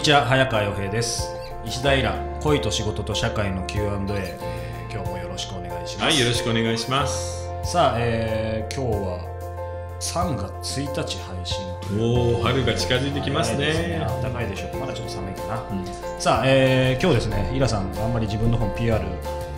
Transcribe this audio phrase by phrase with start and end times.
[0.00, 1.28] こんにちは早川洋平です。
[1.62, 7.46] 石平恋と仕事と社会の Q&A、えー今日もよろしくお願いします、はい、よろしくお願いします。
[7.62, 13.98] さあ、えー今日は3月1日配信おお、春が近づいてきます早いですね。
[14.22, 14.76] 暖かいでしょう。
[14.80, 15.84] まだちょっと寒いかな、うん。
[16.18, 19.04] さあ、えー今日ですねイラさんあんまり自分の本 PR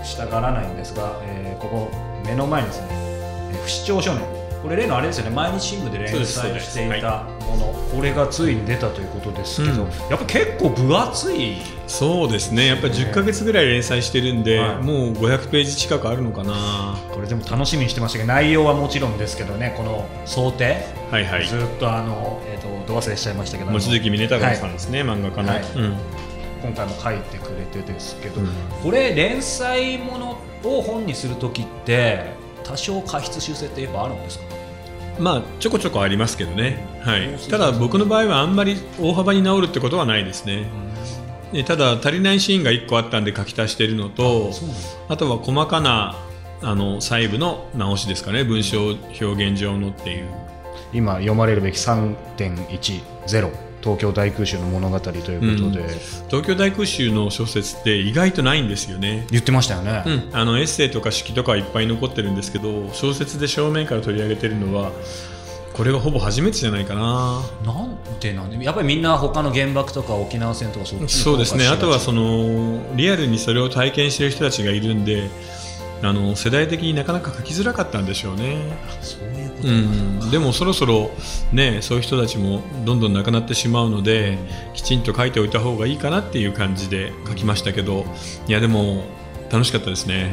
[0.02, 1.88] したがらないんですが、えーここ
[2.26, 5.30] 目の前にですね、えー不死鳥少年これ例のあれですよね。
[5.30, 6.24] 毎日新聞で連載
[6.60, 7.72] していたもの。
[7.92, 9.90] これがついに出たということですけど、うん。
[10.08, 11.56] やっぱ結構分厚い。
[11.88, 14.82] そうですね、やっぱり10ヶ月ぐらい連載してるんで、はい。
[14.82, 16.96] もう500ページ近くあるのかな。
[17.12, 21.46] これでも楽しみにしてましたけど内容はもちろんですけどねこの想定、はいはい。
[21.46, 25.48] ずっとあの、えー、とど忘れしちゃいましたけど望月峰隆さんですね、漫画家の。
[25.48, 25.62] はい。
[25.74, 25.96] うん。
[26.62, 28.48] 今回も書いてくれてですけど、うん。
[28.82, 34.44] これ連載ものを本にするときって多少過失修正ってやっぱあるんですか？
[35.18, 36.86] まあ、ちょこちょこありますけどね。
[37.02, 40.66] はいただ、僕の場合はあんまり大幅に治るってことはないですね。
[41.52, 44.52] でただ、足りないシーンが1個あったんで書き足してるのと、
[45.08, 46.16] あとは細かな
[46.62, 50.26] あの細部の直しですかね、文章表現上のっていう。
[50.92, 55.82] 今読まれるべき3.10東京大空襲の物語ということで、
[56.28, 59.26] 東京大空襲の小説って意外とないんですよね。
[59.30, 64.92] 言ってましたよね、うん、あのエッセイとか式とかはいっぱい残ってるんですけど小説で正面から取り上げてるのは
[65.72, 67.40] これがほぼ初めてじゃないかな。
[67.64, 68.62] なんでなんで？
[68.64, 71.66] やっぱりみんな他の原爆とか沖縄戦とかそうですね。
[71.66, 75.30] あとはそのリアルにそれを体験してる人たちがいるんで
[76.02, 81.10] あの世代的になかなか書きづらかったんでしょうね、そういうん、でもそろそろ
[81.52, 84.38] ねそういう人たちもどんどんなくなってしまうので
[84.74, 88.04] きちんと書いておいた方がいいかなっていう感じで書きましたけど
[88.48, 89.04] いやでも
[89.50, 90.32] 楽しかったですね、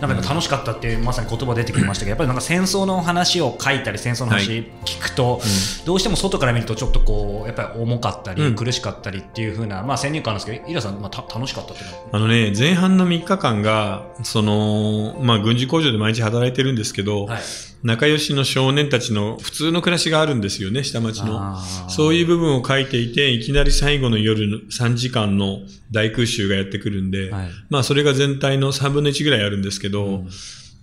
[0.00, 4.66] なんか今楽しかったっていうまさに言葉出てきましたけどやっぱりなんか戦争の話を書いたり戦争の話はい。
[4.84, 5.40] 聞くと、
[5.84, 8.54] どうしても外から見るとちょっとこうやっぱり重かったり、うん。
[8.54, 17.40] 苦しかったりっていう風なまあ先入観なんですけどイラさん、まあ、た楽しかったってあのね、前半の3日間が、その、まあ、軍事工場で毎日働いてるんですけど、はい。
[17.84, 21.58] 仲良しの少年たちの普通の暮らしがあるんですよね、下町の。
[21.90, 25.58] そういう部分を書いていて、いきなり最後の夜の3時間の
[25.90, 27.48] 大空襲がやってくるんで、はい。
[27.68, 30.28] まあ、それが全体の3分の1ぐらいあるんですけど、うん。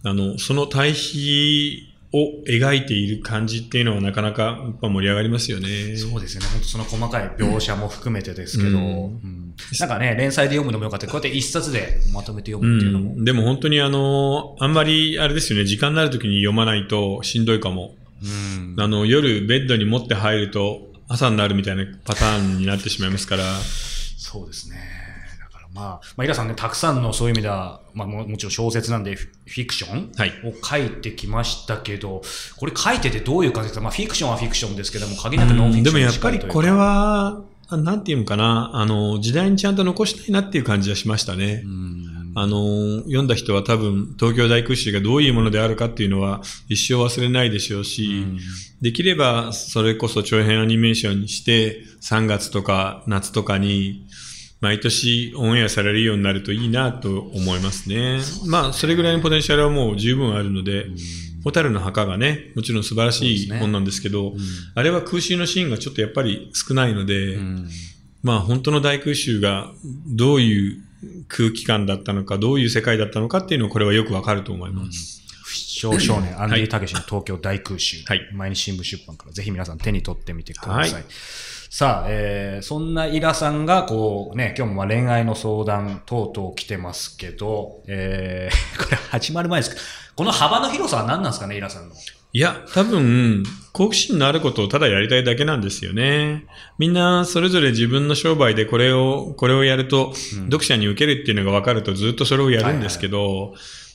[0.03, 5.95] あの、その対比を描いている感じっていうのはなかなかやっぱ盛り上がりますよね。
[5.95, 8.75] そうですよね、本当その細かい描写も含めてですけど、うん。
[8.75, 9.53] うん。
[9.79, 11.07] なんかね、連載で読むのもよかった。
[11.07, 17.95] こうやって一冊でまとめて読うむっていうのも、ん、でも本当にあの、あんまりあれですよね、時間になるときに読まないとしんどいかも。
[18.21, 18.75] うん。
[18.77, 23.43] あの、夜ベッドに持って入ると朝になるみたいなパターンになってしまいますから、
[24.17, 25.00] そうですね。
[25.73, 30.31] まあ、まあ、イラさんね、たくさんのそういう意味では、まあももちろん小説なんでフィクションはい。
[30.43, 32.21] を書いてきましたけど、
[32.57, 41.63] これ書いててどういう感じですかまあフィクションはフィクションですけども、限りなくノンフィクションでもやっぱりこれ、は、あなんていうのかな、あの、時代にちゃんと残したいなっていう感じはしましたね。
[41.65, 41.67] う。
[41.67, 42.11] ん。
[42.33, 48.25] あの、読んだ人は多分東京大空襲がどういうものであるかっていうのは一生忘れないでしょうし、
[48.81, 54.07] できればそれこそ長編アニメーションにして3月とか夏とかに
[54.61, 58.19] 毎年オンエアされるようになるといいなと思いますね。
[58.45, 60.85] まあそれぐらいのポテンシャルはもう十分あるので、
[61.43, 64.33] ホタルの墓がね、もちろん素晴らしい本なんですけど、
[64.75, 67.69] あれは空襲のシーンがちょっとやっぱり少ないので、うん。
[68.21, 69.71] まあ本当の大空襲が
[70.05, 70.83] どういう
[71.27, 75.23] 空気感だったのか、どういう世界だったのかっていうのはこれはよくわかると思います。
[75.43, 78.29] 不死鳥少年、アンディ・タケシの東京大空襲、はい。
[78.31, 80.93] 毎日新聞出版からぜひ皆さん手に取ってみてください。
[80.93, 81.03] はい
[81.73, 89.81] さあ、えーそんなイラさんが、こうね、今日もまあ恋愛の相談等々来てますけど、えー これ始まる前ですけど、
[90.17, 91.95] この幅の広さは何なんですかね、イラさんの。
[92.33, 96.45] いや、多分、好奇心のあることをただやりたいだけなんですよね。
[96.77, 100.13] みんなそれぞれ自分の商売でこれを、これをやると、
[100.47, 103.53] 読者に受けるっていうのが分かるとずっとそれをやるんですけど、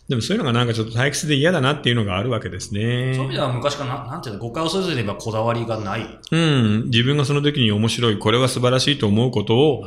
[0.09, 3.35] でもそういうのがなんかちょっと退屈で嫌だなっていうのがあるわけですそういう意味ね。
[3.35, 6.19] では昔からな、なんていうの、誤解を恐れずに言えばこだわりがない。
[6.31, 9.85] うん、自分がその時に面白い、これは素晴らしいと思うことを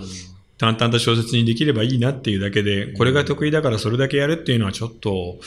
[0.58, 5.40] 淡々と小説にできればいいなっていうだけで、これが得意だからそれだけやるっていうのはちょっと、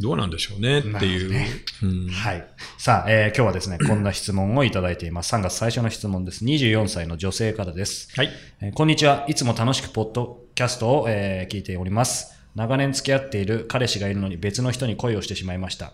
[0.00, 1.32] どうなんでしょうねっていう。
[1.32, 1.46] なる
[1.82, 2.46] うんはい。
[2.78, 5.34] さあ、えー今日はですね、こんな質問をいただいています。
[5.34, 6.44] 3月最初の質問です。
[6.44, 8.08] 24歳の女性からです。
[8.16, 8.30] はい。
[8.62, 9.26] えーこんにちは。
[9.28, 12.39] いつも楽しくポッドキャストを、えー聞いております。
[12.54, 15.92] 長年付き合っている彼氏がいるのに別の人に恋をしてしまいました。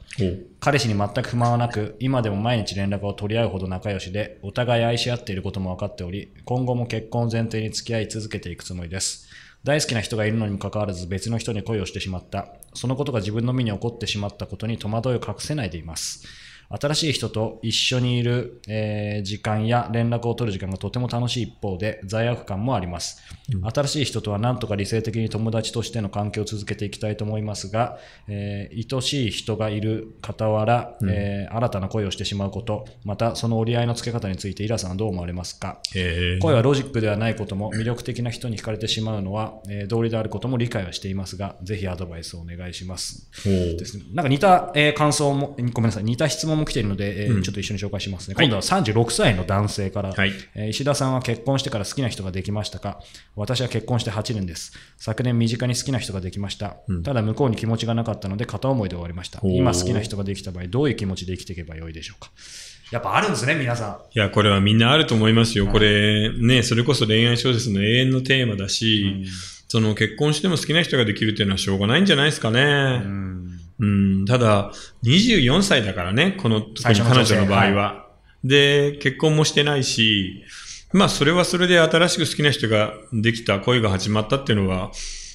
[0.58, 9.29] 彼氏に全く不満はなく、今でも毎日連絡を取り合うほど仲良しで、お互い愛し合っていることも分かっており、今後も結婚を前提に付き合い続けていくつもりです。
[9.64, 12.49] 大好きな人がいるのにもかかわらず別の人に恋をしてしまった。
[12.73, 16.25] そのことが自分の身に起こってしまったことに戸惑いを隠せないでいます。
[16.69, 23.23] 新しい人と一緒にいる、えー時間や連絡を取る時間がとても楽しい一方で罪悪感もあります、
[23.73, 27.99] 新しい人とは何とか理性的に友達としての関係を続けていきたいと思いますが、
[28.29, 35.81] えー愛しい人がいる傍ら、えー新たな恋をしてしまうことまたその折り合いのつけ方についてイラさんはどう思われますか？
[35.95, 36.43] えー。
[36.43, 43.29] 恋はロジックではないことも魅力的な人に惹かれてしまうのは、えー道理であることも理解はしていますがぜひアドバイスをお願いします。
[43.45, 44.05] ですね。
[44.12, 48.35] なんか似た、えー感想も、ごめんなさい、似た質問も来ているので、えーうんちょっと一緒に紹介しますね。
[48.35, 53.00] はい今度は36歳の男性から、はいえー石田さんは結婚してから好きな人ができましたか？
[53.37, 54.73] 私は結婚して8年です。
[54.97, 56.76] 昨年身近に好きな人ができました。
[56.88, 59.41] うんただ向こうに気持ちがなかったので片思いで終わりました。
[59.44, 62.31] 今好きな人ができた場合、どういう気持ちで生きていけばよいでしょうか？
[62.93, 65.67] やっぱあるんですね、皆さいや、これはみんなあると思いますよ。
[65.67, 69.25] これ、ね、それこそ恋愛小説の永遠のテーマだし、
[69.67, 72.55] その結婚しても好きな人ができるっていうのはしょうがないんじゃないですかん。
[72.55, 72.99] うね。
[72.99, 73.36] ん。
[73.78, 74.73] うん、ただ、
[75.05, 78.06] 24歳だからね、この、彼女の場合は。
[78.43, 80.44] で、結婚もしてないし、
[80.93, 84.93] まあ、それはそれで新しく好きな人ができた、恋が始まったっていうのは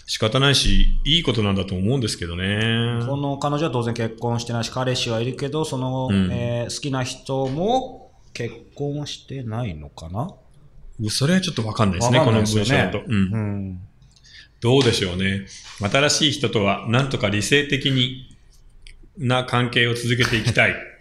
[0.07, 2.99] 仕方ないし、いいことなんだと思うんですけどね。
[3.05, 10.33] この彼女は当然結婚してないし、彼氏はいるけど、その、うんえー好きな人も結婚してないのかな？
[11.09, 13.01] それはちょっとわかんないですね、この文章だと。
[13.05, 13.81] うんうん。
[14.61, 15.47] どうでしょうね。
[15.81, 18.30] 新しい人とは、なんとか理性的に
[19.17, 20.75] な関係を続けていきたい。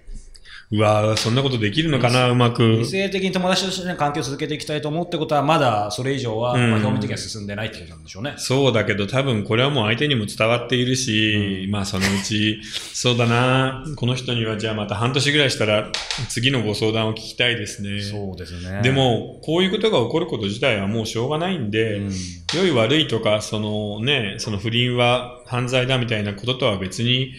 [0.72, 2.86] うわぁ、そんなことできるのかな、うまく理。
[2.86, 8.34] 性的に友達としての関係を続けていきたいと思うってことは、まだそれ以上は、うんまあ表面的には進んでないってことなんでしょうね。
[8.36, 15.90] そうだけど、多分これはもう相手にも伝わっているし、まあそのうち、そうだな、この人にはじゃあまた半年ぐらいしたら、
[16.28, 18.00] 次のご相談を聞きたいですね。
[18.00, 18.80] そうですね。
[18.82, 22.12] で、も、こういうことが起こること自体はもうしょうがないんで、うん
[22.52, 27.32] 良い悪いとか、そのね、その不倫は犯罪だみたいなこととは別に、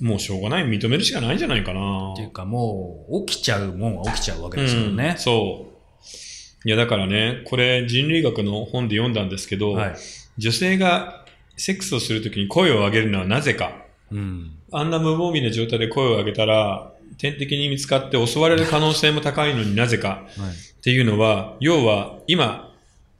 [0.00, 2.12] もうしょうがない、認めるしかないんじゃないかな。
[2.12, 5.14] っていうかもう、起きちゃうもんは起きちゃうわけですようんね。
[5.18, 5.76] そう。
[6.68, 9.96] いや、だからね、これ人類学の本で読んだんですけど、はい。
[10.38, 11.24] 女性が
[11.56, 13.72] セックスをするときに声を上げるのはなぜか。
[14.10, 14.52] うん。
[14.72, 20.08] あんな無防備な状態で声を上げたら、天敵に見つかって襲われる可能性も高いのになぜか。
[20.08, 20.26] はい。
[20.28, 22.65] っていうのは、要は今、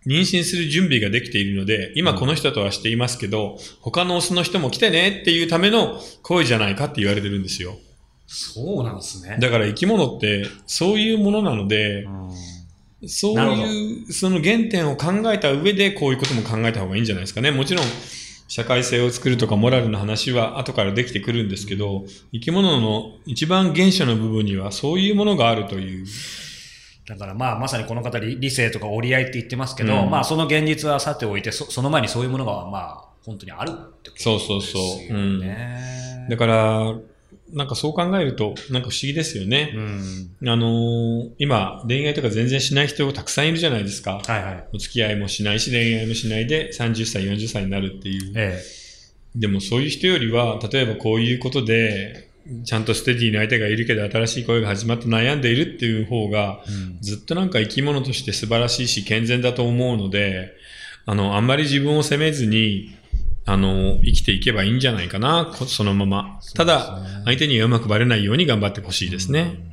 [0.07, 7.77] 妊娠する準備ができているので、今この人とはしていますけど、他のオスの人も来てねっていうための声じゃないかって言われてるんですよ。
[8.27, 9.39] そうなんですね。
[9.41, 12.31] だから生き物ってそういうものなのでう、ん
[13.07, 17.51] そういう、その原点を考えた上でこういうことも考えた方がいいんじゃないですかね。
[17.51, 17.85] もちろん、
[18.49, 26.07] 社会性を作るとかモラルの話は後からできてくるんですけど、生き物の一番原初の部分にはそういうものがあるという。
[27.07, 34.41] だからまあまさにこの方理理性とか折り合いって言ってますけど、うんまあその現実はさておいてそその前にそういうものがまあ本当にあるってことですよね。
[34.41, 35.41] そうそうそううん
[36.29, 36.97] だから、
[37.53, 39.73] なんかそう考えると、なんか不思議ですよね。
[40.43, 40.49] うん。
[40.49, 44.21] あのー今、恋愛とか全然しない人たくさんいるじゃないですか。
[44.27, 44.65] はいはい。
[44.73, 48.33] お付き合いもしないし、恋愛もしないで30歳、40歳になるっていう。
[48.35, 48.61] え
[49.37, 52.26] でもそういう人よりは、例えばこういうことで、
[52.65, 56.63] ちゃんとステディな相手がいるけど新しい恋が始まって悩んでいるっていう方が、
[57.01, 60.53] ずっとなんか生き物として素晴らしいし健全だと思うので、
[61.07, 62.95] あの、あんまり自分を責めずに、
[63.45, 66.41] あの、生きていけばいいんじゃないかな、こそのまま。
[66.55, 69.73] ただ、相手にはうまくバレないように頑張ってほしいですね。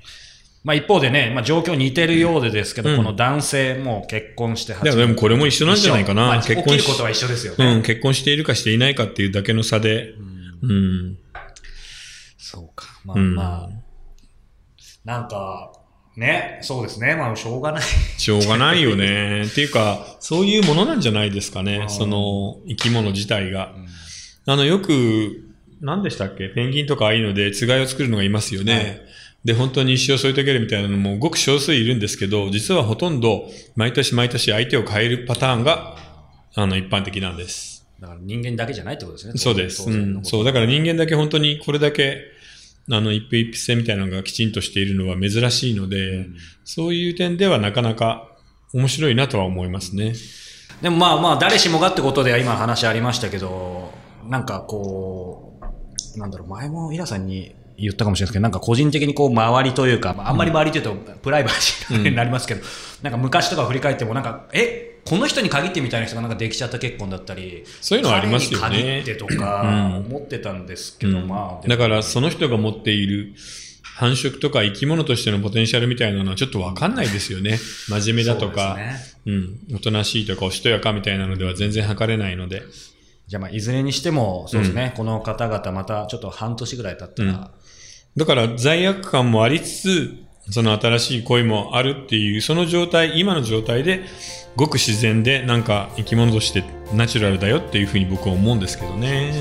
[0.64, 6.28] まあ一方でね、まあ状況似てるようでですけど、うんこの男性も結婚してでもでもこれも一緒なんじゃないかな。
[6.28, 7.66] まあ結婚しることは一緒ですよね。
[7.66, 10.14] うん、結婚しているかしていないかっていうだけの差で、
[10.62, 11.18] うんうん。
[12.54, 12.86] そうか。
[13.04, 13.70] まあうんまあ、
[15.04, 15.74] なんか、
[16.16, 17.16] ね、そうですね。
[17.16, 17.82] まあしょうがない。
[17.82, 19.46] しょうがないよね。
[19.50, 21.86] っていうか、そういうものなんじゃないですかねう。
[21.86, 23.74] んその生き物自体が。
[24.46, 25.50] あの、よく、
[25.82, 26.50] 何でしたっけ？
[26.50, 28.74] ペンギンとかああいうので、つがいを作るのがいますよね。
[28.74, 29.02] はい
[29.44, 35.98] で、本当に一生添い遂げるみたいなのもごく少数いるんですけど、実はほとんど毎年毎年相手を変えるパターンが、
[36.56, 37.86] あの、一般的なんです。
[38.00, 39.34] だから人間だけじゃないってことですね。
[39.36, 39.90] そうです。
[39.90, 40.24] うん。
[40.24, 40.46] そう。
[40.46, 42.22] だから人間だけ本当にこれだけ、
[42.92, 46.36] あの、一夫一夫制みたいなのがきちんとしているのは珍しいので、うん
[46.66, 48.30] そういう点ではなかなか
[48.74, 50.14] 面白いなとは思いますね。
[50.82, 53.92] でもまあまあ、誰しもがってことでは今話ありましたけど、
[54.28, 55.60] なんかこ
[56.16, 62.64] う、なんだろう、前もイラさんに言ったかもしれないですけど、なんか個人的にこう周りというか、ああんまり周りというとプライバシーになりますけど、
[63.02, 69.02] なんか昔とか振り返ってもなんか、え、この人に限ってみたいな人がなんかできちゃった結婚だったり、そういうのはありますよね。
[69.02, 70.06] 限ってとかうん。
[70.08, 71.28] 思ってたんですけど、うん。
[71.28, 73.34] まあ、だからその人が持っている
[73.96, 77.58] 繁殖とか生き物としてのポテンシャルみたいなのはちょっとわかんないですよね。
[77.90, 78.78] 真面目だとか、
[79.26, 79.50] そうね。
[79.70, 82.64] うん、おとなしいとかおしとやかみたいなのでは全然測れないので。
[83.28, 87.52] じゃあまあいずれにしても、そうですね、この方々またちょっと半年ぐらい経ったら、
[88.16, 94.04] だから罪悪感もありつつ、その新しい恋もあるっていう、その状態、今の状態で、
[94.56, 99.34] ごく自然で、なんか生き物としてナチュラルだよっていうふうに僕は思うんですけどね。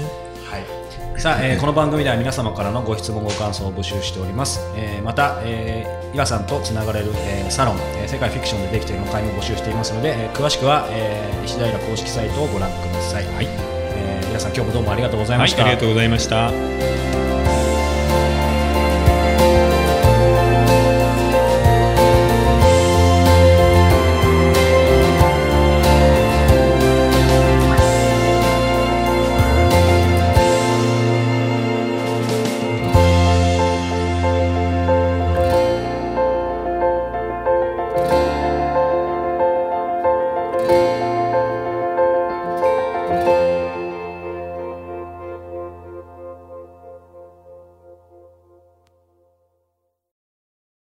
[0.49, 1.21] はい。
[1.21, 4.61] さあ、えーこの番組では皆様からのご質問、ご感想を募集しております。
[4.77, 13.25] えーまた、えー岩さんとつながれる、えーサロン、えー世界フィクションでできているの会も募集していますので、えー詳しくは、えー石平公式サイトをご覧ください。
[13.35, 13.47] はい。
[13.51, 15.65] えー皆さん今日もどうもありがとうございはい、ました。
[15.65, 17.12] ありがとうございました。